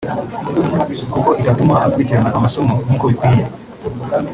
[1.13, 3.43] kuko itatuma akurikirana amasomo nkuko bikwiye